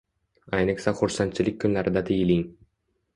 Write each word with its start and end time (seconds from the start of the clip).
ayniqsa 0.59 0.93
xursandchilik 1.01 1.59
kunlarida 1.65 2.03
tiyiling. 2.09 2.43